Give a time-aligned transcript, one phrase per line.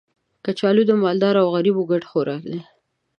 [0.45, 2.59] کچالو د مالدارو او غریبو ګډ خوراک دی